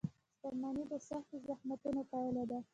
•شتمني 0.39 0.83
د 0.91 0.93
سختو 1.07 1.35
زحمتونو 1.47 2.01
پایله 2.11 2.43
ده. 2.49 2.59